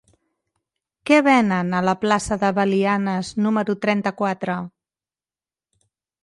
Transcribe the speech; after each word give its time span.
Què 1.09 1.17
venen 1.27 1.69
a 1.79 1.81
la 1.87 1.95
plaça 2.05 2.37
de 2.45 2.51
Belianes 2.61 3.31
número 3.49 3.77
trenta-quatre? 3.85 4.57